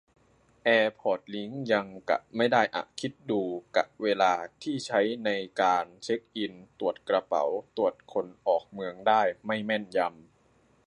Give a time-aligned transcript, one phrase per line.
[0.63, 3.41] แอร์พอร์ตลิงก์ยังกะไม่ได้อะ คิดดู
[3.75, 5.29] กะเวลาที่ใช้ใน
[5.61, 7.43] การเช็คอิน-ตรวจกระเป๋า-
[7.77, 10.11] ตรวจคนออกเมืองได้ไม่แม่นยำ